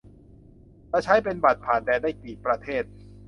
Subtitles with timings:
[0.91, 2.83] จะใช้เป็น "บัตรผ่านแดน" ได้กี่ประเทศ